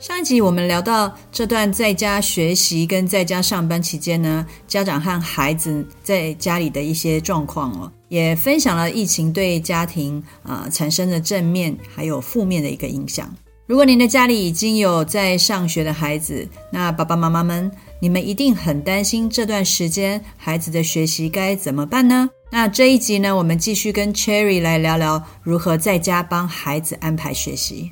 [0.00, 13.28] 上一集我们聊到这段在家学习跟在家上班期间呢，家长和孩子在家里的一些状况哦，也分享了疫情对家庭啊、呃、产生的正面还有负面的一个影响。
[13.66, 17.68] 如果您的家里已经有在上学的孩子，那爸爸妈妈们，
[18.00, 22.30] 你们一定很担心这段时间孩子的学习该怎么办呢？
[22.52, 27.90] 那这一集呢，我们继续跟 Cherry 来聊聊如何在家帮孩子安排学习。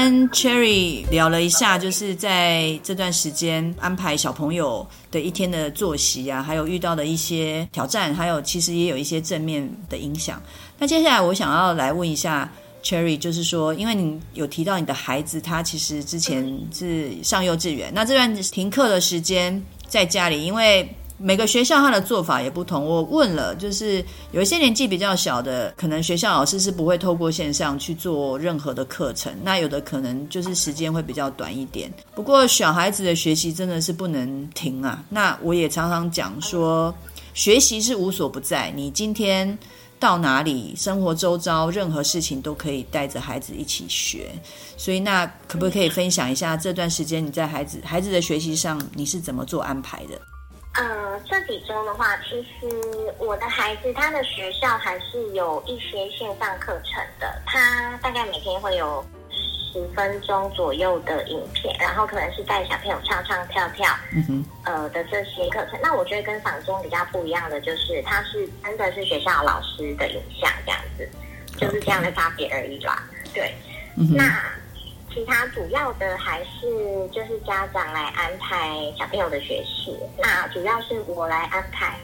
[0.00, 10.42] 跟 Cherry 聊了一下，就是在这段时间安排小朋友的一天的作息啊，还有遇到的一些挑战，还有其实也有一些正面的影响。
[10.78, 12.50] 那接下来我想要来问一下
[12.82, 20.88] Cherry，就是说，因为你有提到你的孩子，他其实之前是上幼稚园，那这段停课的时间在家里，因为。
[21.22, 22.82] 每个学校他的做法也不同。
[22.82, 29.30] 我问了，就是有一些年纪比较小的，可能学校老师是不会透过线上去做任何的课程。
[29.42, 31.92] 那有的可能就是时间会比较短一点。
[32.14, 35.04] 不过小孩子的学习真的是不能停啊。
[35.10, 36.94] 那我也常常讲说，
[37.34, 38.72] 学习是无所不在。
[38.74, 39.58] 你今天
[39.98, 44.32] 到哪里，生活周遭任何事情都可以带着孩子一起学。
[44.78, 50.18] 所以那可不可以分享一下这段时间你在孩子孩子的学习上你是怎么做安排的？
[50.74, 52.68] 呃，这几周的话，其实
[53.18, 59.04] 我的孩子他的学校还是有一些线上课程的，他大概每天会有
[59.72, 65.78] 十分钟左右的影片，然后可能是带小朋友唱唱跳跳，嗯哼，呃的这些课程。
[65.82, 71.08] 那我觉得跟坊间比较不一样的就是，他是真的是学校老师的影像这样子，
[71.58, 73.02] 就是这样的差别而已啦。
[73.34, 73.52] 对，
[73.96, 74.24] 嗯，那。
[75.12, 81.98] 其他主要的还是就是家长来安排小朋友的学习，那主要是我来安排。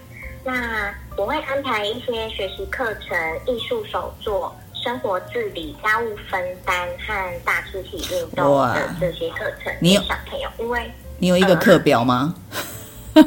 [0.44, 3.16] 那我会安排一些学习课程、
[3.46, 10.48] 艺术手作、生活自理、家务分担和大肢体运动的这些课程给小朋友。
[10.58, 12.34] 因为你有一个课表吗？
[13.14, 13.22] 哈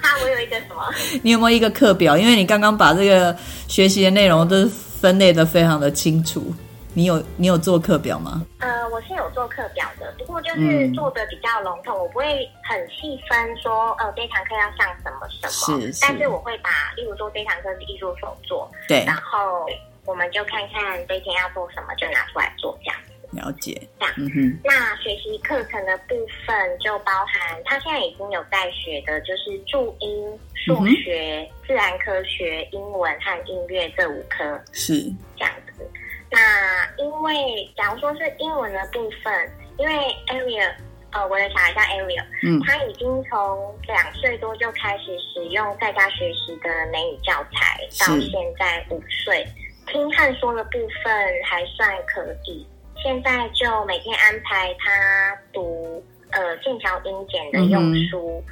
[0.00, 0.94] 哈，我有一个什么？
[1.22, 2.16] 你有没有一个课表？
[2.16, 3.36] 因为你刚刚把这个
[3.68, 6.54] 学习的内容都分类的非常的清楚。
[6.96, 8.46] 你有你有做课表吗？
[8.60, 15.82] 呃，我是有做课表的，不过就是做的比较笼统，嗯、我不会很细分说，呃，这堂课要上什么什么。
[15.82, 15.98] 是，是。
[16.02, 19.66] 但是我会把，例如说这堂课是艺术手作，对，然后
[20.04, 23.12] 我们就看看这天要做什么，就拿出来做这样子。
[23.32, 23.74] 了解。
[23.98, 24.14] 这样。
[24.16, 24.58] 嗯哼。
[24.62, 26.14] 那学习课程的部
[26.46, 34.60] 分就包含他现在已经有在学的，就是注音、数学、嗯、自然科学、英文和音乐这五科。
[34.70, 35.12] 是。
[35.36, 35.63] 这样子。
[36.30, 39.94] 那因为，假如说是英文的部分，因为
[40.28, 40.74] Ariel，
[41.12, 49.46] 呃，我的小孩叫 Ariel，嗯，他已经从两岁多就开始使用在家学习的美语教材，到现在五岁，
[49.86, 51.12] 听和说的部分
[51.44, 52.66] 还算可以。
[53.02, 58.42] 现在就每天安排他读呃剑桥英检的用书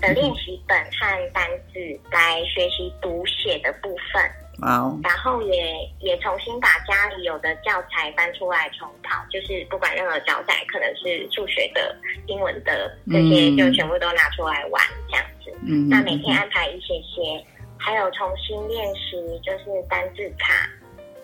[0.00, 1.78] 的练习本和单字，
[2.10, 4.22] 来学习读写的部分。
[4.60, 11.96] 然后也也重新把家里有的教材搬出来重考，就是不管任何教材，可能是数学的、
[12.26, 15.50] 英文的这些，就全部都拿出来玩这样子。
[15.62, 15.88] Mm hmm.
[15.88, 17.44] 那每天安排一些些，
[17.78, 20.68] 还有重新练习就是单字卡。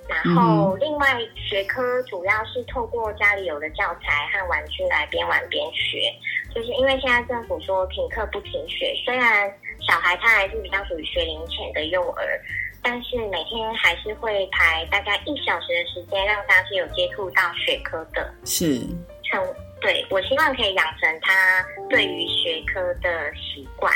[0.07, 6.13] 然后另外学科主要是透过家里有的教材和玩具来边玩边学，
[6.55, 9.51] 就是因为现在政府说停课不停学，虽然
[9.81, 12.41] 小孩他还是比较属于学龄前的幼儿。
[12.85, 18.33] 但是每天还是会排大概一小时的时间，让他是有接触到学科的。
[18.45, 18.79] 是，
[19.25, 19.43] 成
[19.81, 23.91] 对我希望可以养成他对于学科的习惯，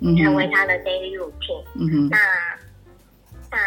[0.00, 1.64] 嗯、成为他的 daily routine。
[1.76, 2.08] 嗯哼。
[2.10, 2.18] 那
[3.50, 3.58] 那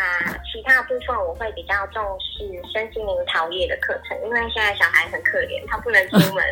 [0.51, 2.43] 其他部分我会比较重视
[2.73, 6.43] 身心灵陶冶的课程，因为现在小孩很可怜，他不能出门。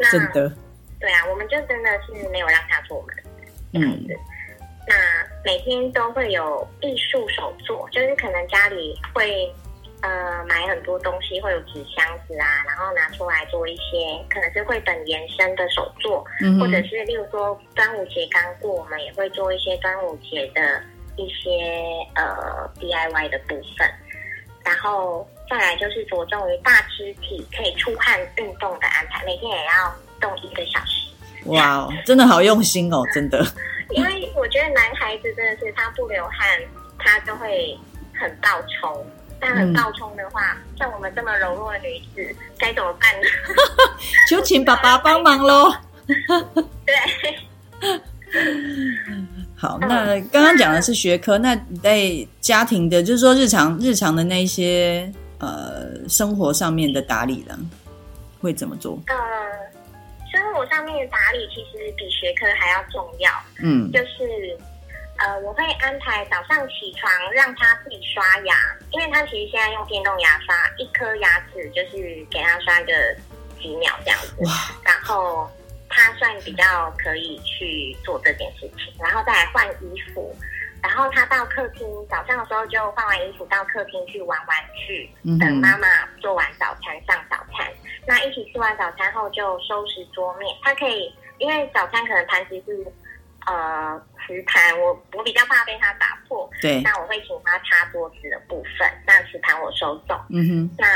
[0.00, 0.52] 那 真的。
[0.98, 3.16] 对啊，我们就真的是没有让他出门。
[3.74, 4.06] 嗯。
[4.86, 4.94] 那
[5.44, 9.52] 每天都会有艺术手作，就是可能家里会
[10.02, 13.82] 呃买很多东西，会有纸箱子啊，然后拿出来做一些
[14.28, 20.82] 可能是绘本延伸的手作，嗯、或者是例如说端午节刚过，我们也会做一些端午节的
[21.16, 21.50] 一些
[22.14, 23.88] 呃 DIY 的部分，
[24.64, 31.08] 然后再来就是着重于大肢体可以出汗运动的安排，每天也要动一个小时。
[31.46, 33.44] 哇，真的好用心哦，真的。
[33.92, 36.60] 因为我觉得男孩子真的是他不流汗，
[36.98, 37.78] 他就会
[38.14, 39.06] 很暴冲。
[39.42, 43.26] 但很暴冲的话，嗯、像我们这么柔弱的女子该怎么办呢？
[44.28, 45.72] 就请爸爸帮忙喽。
[46.84, 46.94] 对。
[49.56, 57.58] 好，那刚刚讲的是学科，那在家庭的，就是说日常日常的那些呃生活上面的打理呢，
[58.42, 59.00] 会怎么做？
[60.70, 63.30] 上面的打理其实比学科还要重要。
[63.62, 64.56] 嗯，就是。
[65.22, 68.54] 呃，我会安排早上起床让他自己刷牙，
[68.90, 73.14] 因为他其实现在用电动牙刷，一颗牙齿就是给他刷个
[73.60, 74.36] 几秒这样子，
[74.82, 75.46] 然后
[75.90, 80.34] 他算比较可以去做这件事情，然后再来换衣服，
[80.82, 85.86] 然后他到客厅早上的时候就换完衣服到客厅去玩玩具，等妈妈
[86.18, 87.70] 做完早餐上早餐，
[88.06, 92.92] 那一起吃完早餐后就收拾桌面，他可以因为早餐可能盘子是。
[93.46, 100.14] 呃，瓷盘我我比较怕被他打破，对，那我会请他擦桌子的部分，那瓷盘我收走。
[100.28, 100.86] 嗯哼，那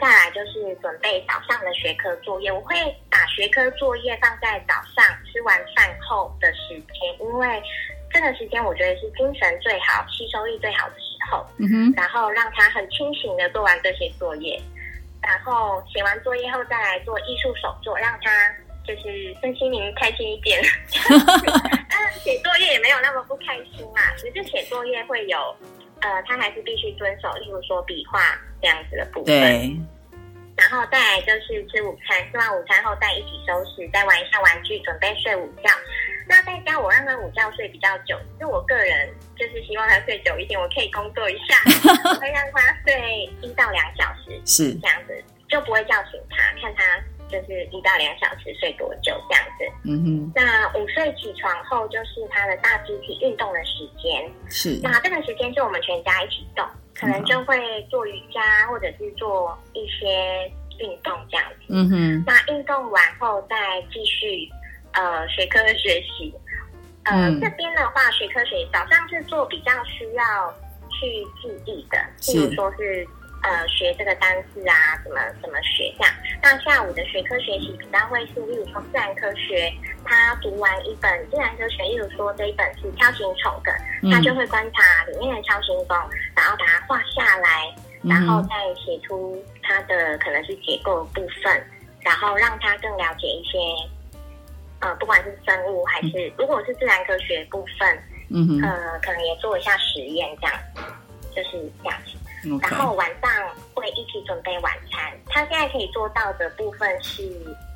[0.00, 2.74] 再来就是准备早上的学科作业，我会
[3.10, 7.62] 把学科作业放在早上吃完饭后的时间，因为
[8.10, 11.46] 这个时间我觉得是精神最好、吸收力最好的时候。
[11.58, 14.58] 嗯哼，然后让他很清醒的做完这些作业，
[15.22, 18.30] 然后写完作业后再来做艺术手作，让他。
[18.82, 20.58] 就是身心灵开心一点，
[21.88, 24.00] 但写作业也没有那么不开心嘛。
[24.16, 25.54] 只是写作业会有，
[26.00, 28.18] 呃，他还是必须遵守，例如说笔画
[28.60, 29.26] 这样子的部分。
[29.26, 29.76] 对。
[30.56, 35.70] 然后再来就是吃午餐，吃完午餐后再一起收拾，再玩一下玩具，准备睡午觉。
[36.30, 41.58] 那在家我让他午觉睡比较久，因为我个人就是希望他睡久一点，我可以工作一下，
[42.08, 46.82] 我会让他睡一到两小时， 是这样子，就不会叫醒他，看他。
[47.30, 50.32] 就是一到两小时睡多久这样子，嗯哼。
[50.34, 54.80] 那午睡起床后就是他的大肢体运动的时间，是。
[54.82, 57.56] 那这个时间是我们全家一起动，可能就会
[57.88, 62.24] 做瑜伽或者是做一些运动这样子，嗯哼。
[62.26, 64.50] 那运动完后再继续
[64.92, 66.34] 呃学科学习，
[67.04, 70.54] 呃、嗯、这边的话学科学习早上是做比较需要
[70.90, 73.06] 去记忆的，譬如说是。
[73.42, 76.14] 呃，学这个单词啊，怎么怎么学这样。
[76.42, 79.72] 那下午的学科学习比较会是，例如说自然科学，
[80.04, 83.72] 他读完一本自然科学，例如说这一本是锹形虫的，
[84.12, 85.96] 他就会观察里面的锹形虫，
[86.36, 91.66] 然后把它画下来，然后再写出它的可能是结构部分，
[92.02, 93.58] 然后让他更了解一些，
[94.80, 100.56] 呃，不管是生物还是如果是自然科学部分，嗯呃，可能也做一下实验这样，
[101.34, 102.18] 就是这样子。
[102.62, 103.30] 然后晚上
[103.74, 105.12] 会一起准备晚餐。
[105.26, 107.22] 他现在可以做到的部分是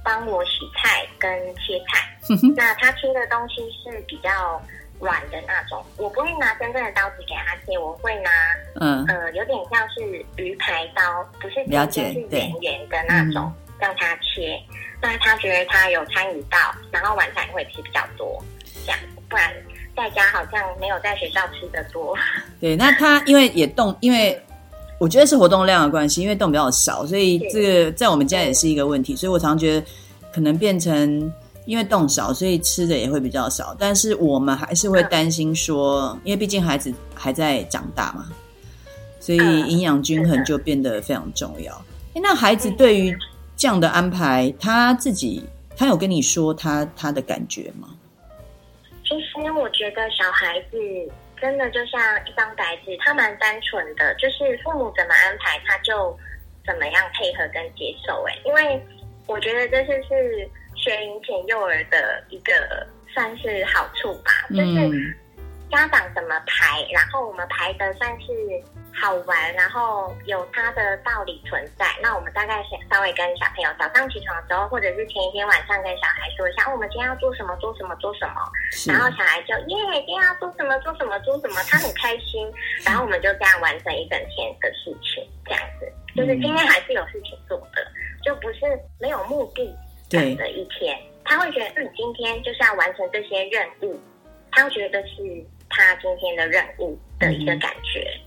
[0.03, 2.09] 帮我洗菜跟切菜。
[2.57, 4.63] 那他切的东西是比较
[4.99, 8.31] 软的那种，我不会拿真正的刀子给他切，我会拿
[8.81, 14.59] 嗯呃有点像是鱼排刀，不是了解是圆圆的那种，让他切。
[15.01, 16.59] 那他觉得他有参与到，
[16.91, 18.43] 然后晚餐也会吃比较多，
[18.87, 19.53] 这样，不然
[19.97, 22.17] 在家好像没有在学校吃的多。
[22.61, 24.41] 对，那他因为也动，因为。
[25.01, 29.15] 我觉得是活动量的关系，因为动比较少，所以这个在我们家也是一个问题。
[29.15, 29.87] 所以我常常觉得，
[30.33, 31.31] 可能变成
[31.67, 33.77] 因为动少，所以吃的也会比较少。
[33.77, 38.27] 但是我们还是会担心说，因为毕竟孩子还在长大嘛，
[39.19, 41.75] 所以营养均衡就变得非常重要。
[42.15, 43.15] 诶，那孩子对于
[43.57, 45.45] 这样的安排，他自己
[45.77, 47.89] 他有跟你说他他的感觉吗？
[49.05, 50.77] 其实我觉得小孩子。
[51.41, 56.17] 真的就像一张白纸，他蛮单纯的，就是父母怎么安排，他就
[56.65, 58.25] 怎么样配合跟接受。
[58.27, 58.81] 哎，因为
[59.27, 65.19] 我觉得这就是学龄前幼儿的一个算是好处吧，就是
[65.71, 68.27] 家长怎么排，然后我们排的算是。
[68.95, 71.85] 好玩，然后有它的道理存在。
[72.01, 78.41] 那我们大概先稍微跟小朋友早上起床的时候，或者是前一天晚上跟小孩说一下，我们今天要做什么，做什么，做什么。
[78.87, 82.51] 然后小孩就耶，今天要做什么，做什么，做什么，他很开心。
[82.85, 87.87] 然后我们就这样完成一整天的事情，这样子，就是今天还是有事情做的，
[88.25, 88.61] 就不是
[89.01, 89.77] 没有目的
[90.11, 90.99] 的一天。
[91.25, 93.99] 他会觉得，嗯，今天就是要完成这些任务，
[94.53, 95.17] 他会觉得是
[95.69, 98.07] 他今天的任务的一个感觉。
[98.15, 98.24] 这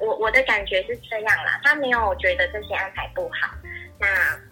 [0.00, 3.50] 我我的感觉是这样啦，他没有觉得这些安排不好，
[3.98, 4.06] 那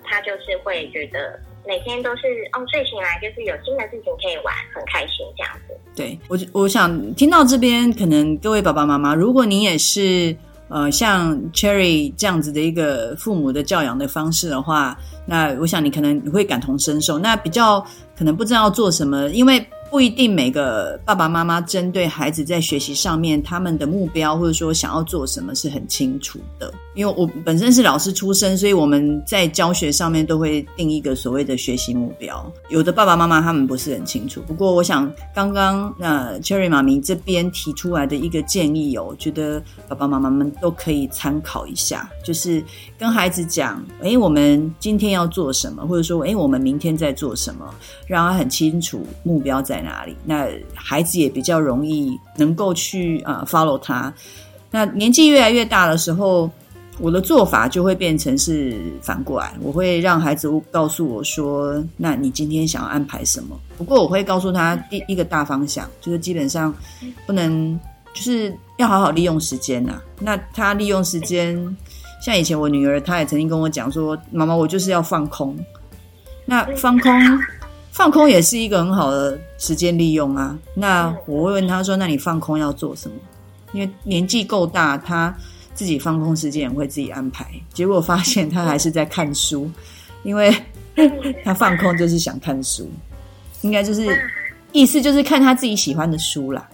[0.05, 5.79] 他就是会觉得每天都是哦，睡醒来就是有新的事情可以玩，很开心这样子。
[5.95, 10.37] 对，我我想听到这边，可能各位爸爸妈妈，如果你也是
[10.69, 17.81] 呃像 Cherry 这样子的一个父母的教养的方式的话，那我想你可能你会感同身受，那比较
[18.17, 19.65] 可能不知道做什么，因为。
[19.95, 26.75] 不一定每个爸爸妈妈针对孩子在学习上面，他们的目标或者说想要做什么是很清楚的。
[26.95, 32.53] 因为我本身是老师出身，所以我们在教学上面都会定一个所谓的学习目标。
[32.69, 34.41] 有的爸爸妈妈他们不是很清楚。
[34.47, 42.65] 不过我想刚刚那 Cherry 妈咪这边提出来的一个建议哦，我觉得爸爸妈妈们都可以参考一下，就是
[42.99, 47.75] 跟孩子讲，诶，我们今天要做什么，或者说，诶，我们明天在做什么，
[48.07, 50.17] 让他很清楚目标在哪里？
[50.25, 54.15] 那孩子也比较容易能够去啊 follow 他。
[54.71, 56.51] 那年纪越来越大的时候，
[56.99, 66.73] 我的做法就会变成是反过来，我会让孩子告诉我说：“那你今天想要安排什么？”不过我会告诉他第一个大方向，就是基本上
[67.27, 67.79] 不能，
[68.13, 70.01] 就是要好好利用时间呐。
[70.21, 71.77] 那他利用时间，
[72.23, 75.57] 像以前我女儿，她也曾经跟我讲说：“妈妈，我就是要放空。”
[76.47, 77.11] 那放空。
[77.91, 80.59] 放空也是一个很好的时间利用啊。
[80.75, 83.17] 那我会问他说：“那你放空要做什么？”
[83.73, 85.33] 因为年纪够大，他
[85.75, 87.47] 自己放空时间也会自己安排。
[87.73, 89.71] 结果发现他还是在看书，
[90.23, 90.55] 因为
[91.45, 92.91] 他放空就是想看书，
[93.63, 94.07] 应该就是
[94.73, 96.69] 意思就是看他自己喜欢的书啦。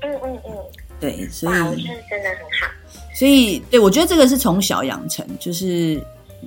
[0.00, 0.52] 嗯嗯嗯，
[1.00, 2.66] 对，所以真的很好。
[3.14, 6.02] 所以，对，我觉得这个是从小养成，就是。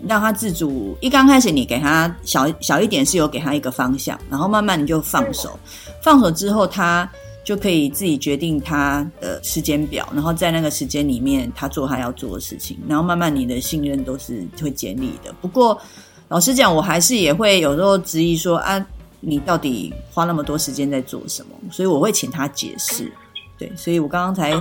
[0.08, 5.58] 让他自主，一刚开始你给他小小一点是有给他一个方向，然后慢慢你就放手，
[6.04, 7.10] 放手之后他
[7.48, 15.32] 就可以自己决定他的时间表，然后在那个时间里面他做他要做的事情，然后慢慢你的信任都是会建立的。
[15.40, 15.80] 不过
[16.28, 18.86] 老实讲，我还是也会有时候质疑说啊，
[19.22, 21.52] 你到底花那么多时间在做什么？
[21.72, 23.10] 所以我会请他解释。
[23.58, 24.52] 对，所以我刚刚才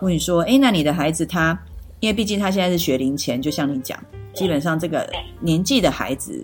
[0.00, 1.62] 问你说，诶，那你的孩子他，
[2.00, 4.02] 因为毕竟他现在是学龄前，就像你讲。
[4.32, 5.06] 基本上这个
[5.40, 6.42] 年纪的孩子，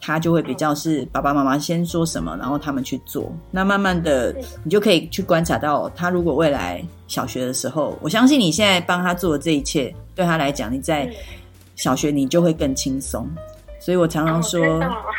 [0.00, 3.32] 他就会比较是爸爸妈妈先说什么，然后他们去做。
[3.50, 11.10] 那慢慢的，你就可以去观察到，他如果未来小学的时候，我相信你现在帮他做的这一切，对他来讲，你在
[11.74, 13.28] 小学你就会更轻松。
[13.78, 14.60] 所以我常常说，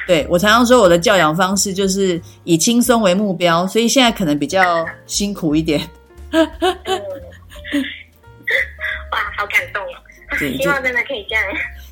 [0.08, 5.80] 对，我常常说我的教养方式就是以轻松为目标，所以现在可能比较辛苦一点。
[6.34, 6.42] 哇，
[9.38, 9.96] 好感动哦！
[10.58, 11.44] 希望真的可以这样。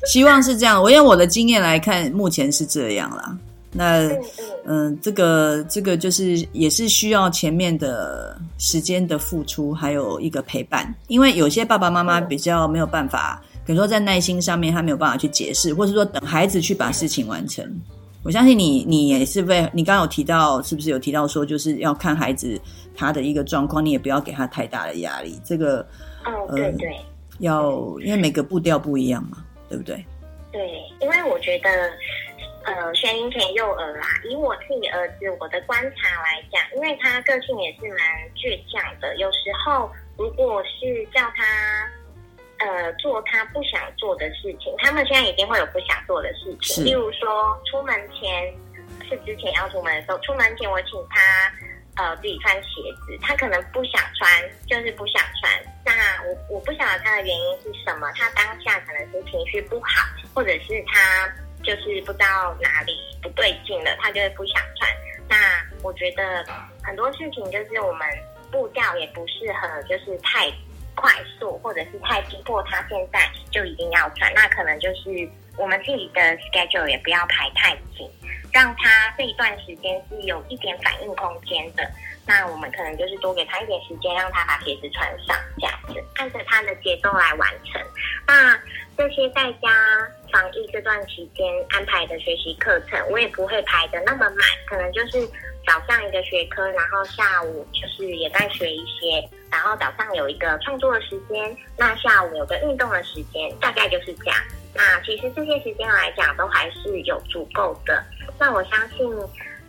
[0.06, 3.36] 希望是这样，我用我的经验来看，目前是这样啦。
[3.72, 4.22] 那嗯，
[4.64, 10.94] 嗯，这个这个就是也是需要前面的时间的付出，还有一个陪伴。
[11.08, 17.70] 因为有些爸爸妈妈比较没有办法，比如说在耐心上面，他没有办法去解释，或是说等孩子去把事情完成。
[18.22, 22.58] 我相信你，你也是为你刚刚有提到，是不是有提到说，就是要看孩子
[22.96, 25.38] 他的一个状况，你也不要给他太大的压力。
[25.44, 25.80] 这个
[26.24, 26.94] 哦，对对，呃，
[27.40, 29.38] 要因为每个步调不一样嘛。
[29.68, 30.04] 对不对？
[30.52, 31.92] 对，因为我觉得，
[32.64, 37.98] 呃，学龄前幼儿啦，以我自己儿子我的观察来讲，因为他个性也是蛮
[38.34, 41.90] 倔强的，有时候如果是叫他，
[42.58, 48.52] 呃，做他不想做的事情，他们现在一定会有不想做的事情，例如说出门前
[49.08, 51.52] 是之前要出门的时候，出门前我请他。
[51.96, 52.68] 呃，自己穿鞋
[53.06, 54.30] 子，他可能不想穿，
[54.66, 55.50] 就是不想穿。
[55.84, 55.92] 那
[56.24, 61.26] 我我不晓得他的原因是什么，他当下可能是情绪不好，或者是他
[61.64, 64.90] 就是不知道哪里不对劲了，他就是不想穿。
[65.28, 65.36] 那
[65.82, 66.44] 我觉得
[66.82, 68.06] 很多事情就是我们
[68.50, 70.52] 步调也不适合，就是太
[70.94, 74.32] 快速，或者是太逼迫他现在就一定要穿。
[74.34, 78.10] 那可能就是我们自己的 schedule 也不要排太紧。
[78.52, 81.86] 让他这一段时间是有一点反应空间的，
[82.26, 87.82] 那我们可能就是多给他一点时间，让他把鞋子穿上，这样子按着他的节奏来完成。
[88.26, 88.58] 那
[88.96, 89.68] 这些在家
[90.32, 95.28] 防疫这段期间安排的学习课程，我也不会排的那么满，可能就是
[95.66, 104.38] 早上一个学科，然后下午就是也在学一些，然后早上有一个创作的时间，那下午有个运动的时间，大概就是这样。
[104.76, 108.04] 那其实这些时间来讲，都还是有足够的。
[108.38, 108.98] 那我相信，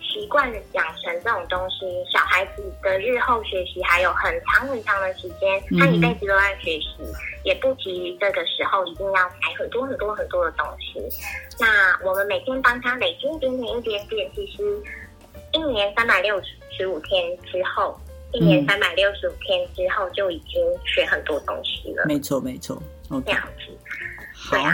[0.02, 6.98] 习惯养成这种东西，小孩子的日后学习还有很长很长的时间，他一辈子都在学习，
[7.44, 11.00] 也不急于这个时候一定要买很多很多很多的东西。
[11.60, 14.82] 那我们每天帮他累积一点点一点点，其实
[15.54, 16.42] 一年三百六
[16.78, 18.00] 十五天之后，
[18.34, 22.06] 一年三百六十五天之后就已经学很多东西了。
[22.06, 22.82] 没错，没错。
[23.10, 23.24] Okay.
[23.24, 24.72] 这样子，对啊，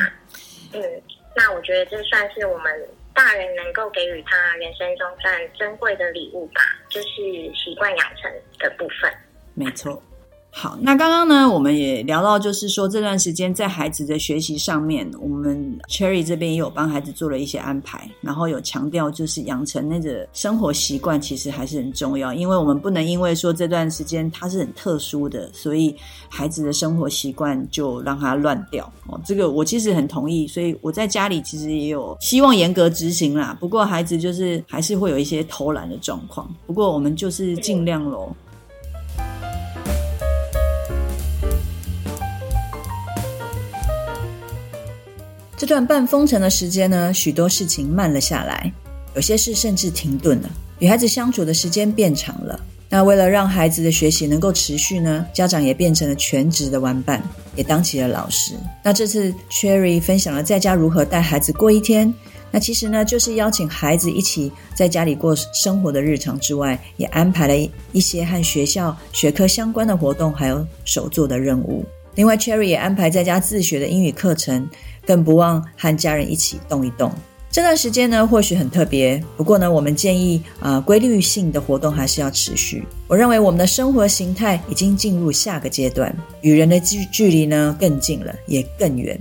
[0.73, 1.01] 嗯，
[1.35, 7.07] 那我觉得这算是我们大人能够给予他人生中算珍贵的礼物吧，就是
[7.53, 9.11] 习惯养成的部分。
[9.53, 10.01] 没错。
[10.55, 25.93] 好，那刚刚呢，我们也聊到，就是说这段时间在孩子的学习上面，我们 Cherry 这边也有帮孩子做了一些安排，然后有强调，就是养成那个生活习惯，其实还是很重要，因为我们不能因为说这段时间它是很特殊的，所以
[26.29, 29.19] 孩子的生活习惯就让它乱掉哦。
[29.25, 33.57] 这个我其实很同意，所以我在家里其实也有希望严格执行啦。
[33.59, 38.31] 不过孩子就是还是会有一些偷懒的状况，不过我们就是尽量喽。
[45.63, 48.69] 这段半封城的时间呢，许多事情慢了下来，
[49.15, 50.49] 有些事甚至停顿了。
[50.79, 52.59] 与孩子相处的时间变长了。
[52.89, 57.23] 那为了让孩子的学习能够持续呢，家长也变成了全职的玩伴，
[57.55, 58.55] 也当起了老师。
[58.83, 62.13] 那这次 Cherry 分享了在家如何带孩子过一天。
[62.51, 71.85] 那其实呢，就是邀请孩子一起在家里过生活的日常之外，也安排了一些和学校学科相关的活动，还有手作的任务。
[72.15, 74.69] 另外，Cherry 也安排在家自学的英语课程。
[75.05, 77.11] 更不忘和家人一起动一动。
[77.51, 82.85] 这段时间呢，或许很特别，不过呢，我们建议啊、规律性的活动还是要持续。
[83.05, 89.19] 我认为我们的生活形态已经进入下个阶段，与人的距距离呢更近了，也更远。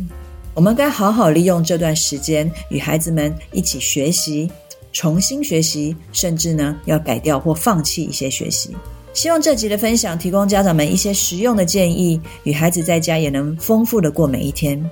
[0.55, 4.49] 我们该好好利用这段时间，与孩子们一起学习，
[4.93, 8.71] 重新学习，甚至呢要改掉或放弃一些学习。
[9.15, 14.83] 希望这集的分享提供家长们一些实用的建议，与孩子在家也能丰富的过每一天。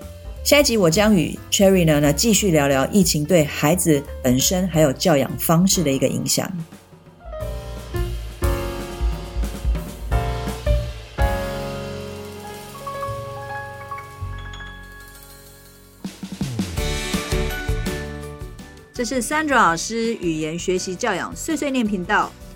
[0.44, 6.50] 下一集我将与 Cherry 呢呢继续聊聊疫情对孩子本身还有教养方式的一个影响。
[18.92, 22.30] 这是 Sandra 老师语言学习教养碎碎念频道，